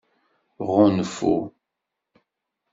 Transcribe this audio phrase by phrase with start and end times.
[0.71, 1.35] Ɣunfu.